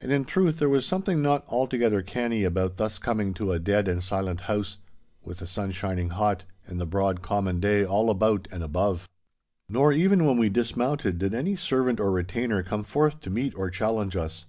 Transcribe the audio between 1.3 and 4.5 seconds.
altogether canny about thus coming to a dead and silent